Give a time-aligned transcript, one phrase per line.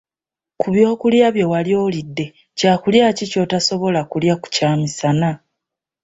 [0.59, 2.25] Ku byokulya bye wali olidde,
[2.57, 5.29] kyakulya ki ky'otasobola kulya ku kyamisana?